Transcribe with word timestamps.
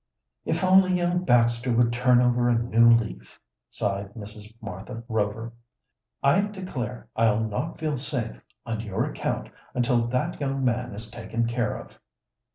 "If 0.45 0.63
only 0.63 0.97
young 0.97 1.25
Baxter 1.25 1.71
would 1.71 1.93
turn 1.93 2.21
over 2.21 2.49
a 2.49 2.57
new 2.57 2.89
leaf!" 2.89 3.39
sighed 3.69 4.15
Mrs. 4.15 4.51
Martha 4.59 5.03
Rover. 5.07 5.53
"I 6.23 6.41
declare 6.41 7.07
I'll 7.15 7.41
not 7.43 7.77
feel 7.77 7.97
safe, 7.97 8.41
on 8.65 8.79
your 8.79 9.05
account, 9.05 9.49
until 9.75 10.07
that 10.07 10.41
young 10.41 10.65
man 10.65 10.95
is 10.95 11.11
taken 11.11 11.45
care 11.45 11.77
of." 11.77 11.99